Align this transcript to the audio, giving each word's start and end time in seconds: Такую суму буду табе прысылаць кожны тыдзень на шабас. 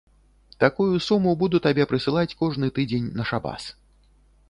Такую 0.63 1.01
суму 1.09 1.35
буду 1.43 1.61
табе 1.67 1.87
прысылаць 1.93 2.35
кожны 2.43 2.73
тыдзень 2.79 3.15
на 3.21 3.33
шабас. 3.33 3.73